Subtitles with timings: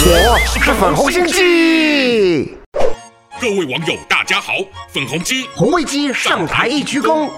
[0.00, 2.56] 是粉红心机。
[3.40, 4.52] 各位网友，大家好，
[4.92, 7.28] 粉红鸡红卫鸡上台一鞠躬。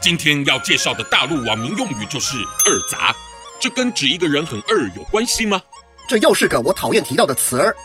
[0.00, 2.36] 今天要介绍的大陆网民用语就是
[2.66, 3.14] “二杂”，
[3.60, 5.60] 这跟指一个人很二有关系吗？
[6.08, 7.76] 这又是个我讨厌提到的词儿，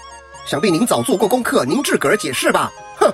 [0.47, 2.71] 想必您早做过功课，您自个儿解释吧。
[2.97, 3.07] 哼，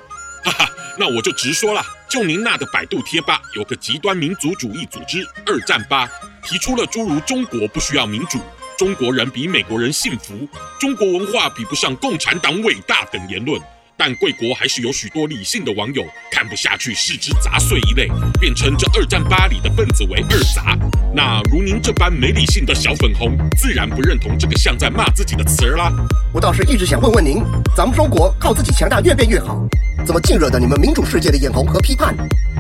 [0.46, 1.84] 哈哈，那我就直说了。
[2.08, 6.08] 就您那的百度贴吧，有个极端民族主义组织“二战吧”，
[6.44, 8.40] 提出了诸如“中国不需要民主
[8.80, 10.48] ”“中国人比美国人幸福
[10.80, 13.60] ”“中国文化比不上共产党伟大”等言论。
[13.98, 16.02] 但贵国还是有许多理性的网友
[16.32, 18.08] 看不下去，视之杂碎一类，
[18.40, 20.80] 便称这二战吧里的分子为二杂。
[21.14, 25.92] 那如您这般没理性的小粉红，自然不认同这个像在骂自己的词儿啦。
[26.32, 27.44] 我倒是一直想问问您，
[27.76, 29.62] 咱们中国靠自己强大越变越好，
[30.06, 32.16] 怎么竟惹得你们民主世界的眼红和批判？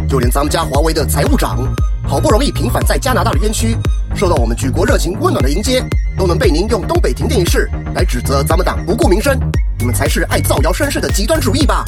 [0.09, 1.59] 就连咱们家华为的财务长，
[2.05, 3.77] 好不容易平反在加拿大的冤屈，
[4.15, 5.83] 受到我们举国热情温暖的迎接，
[6.17, 9.37] 都能被您用东北停电一事来指责咱们党不顾民生。
[9.77, 11.85] 你们才是爱造谣生事的极端主义吧？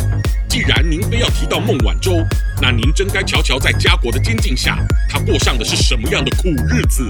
[0.48, 2.14] 既然您非要提到孟晚舟，
[2.62, 4.78] 那您真该瞧瞧在家国的监禁下，
[5.10, 7.06] 他过上的是什么样的苦日子。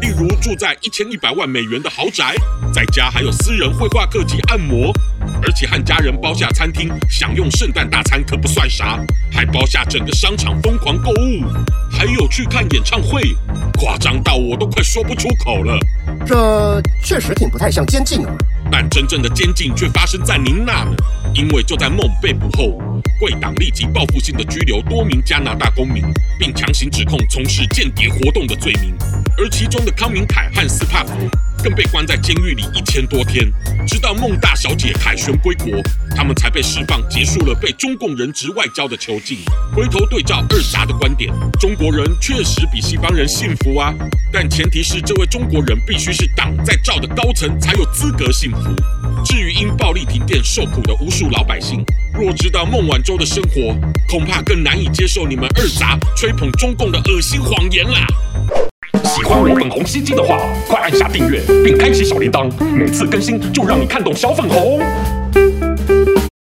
[0.00, 2.34] 例如住在一千一百万美元的豪宅，
[2.72, 4.92] 在家还有私人绘画课及按摩，
[5.40, 8.98] 而且和家人包下餐厅享用圣诞大餐可不算啥，
[9.30, 11.44] 还包下整个商场疯狂购物，
[11.92, 13.36] 还有去看演唱会，
[13.84, 15.78] 夸张到我都快说不出口了。
[16.24, 18.34] 这确实挺不太像监禁啊。
[18.72, 20.96] 但真正的监禁却发生在您那呢，
[21.34, 22.78] 因为就在孟被捕后，
[23.20, 26.02] 贵党立即报复性的拘留多名加拿大公民，
[26.38, 28.96] 并强行指控从事间谍活动的罪名，
[29.36, 31.12] 而其中的康明凯和斯帕福
[31.64, 33.50] 更被关在监狱里一千多天，
[33.86, 35.80] 直到孟大小姐凯旋归国，
[36.14, 39.38] 他们才被释放，结束了被中共人质外交的囚禁。
[39.74, 43.94] 回头对照二杂的观点，中国人确实比西方人幸福啊，
[44.30, 48.58] 但前提是这位中国人必须是党在罩的高层才有资格幸福。
[49.24, 51.82] 至于因暴力停电受苦的无数老百姓，
[52.12, 53.74] 若知道孟晚舟的生活，
[54.06, 58.06] 恐怕更难以接受你们二杂吹捧中共的恶心谎言啦。
[59.34, 64.80] 喜欢我粉红心机的话，快按下订阅并开启小铃铛，每次更新就让你看懂小粉红。